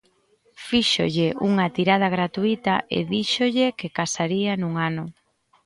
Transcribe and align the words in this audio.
Fíxolle 0.67 1.27
unha 1.49 1.65
tirada 1.75 2.07
gratuita 2.15 2.75
e 2.97 2.99
díxolle 3.11 3.65
que 3.79 3.93
casaría 3.97 4.53
nun 4.61 4.73
ano. 4.89 5.05